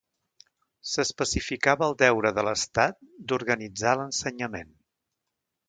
[0.91, 2.99] S'especificava el deure de l'Estat
[3.33, 4.77] d'organitzar l'ensenyament.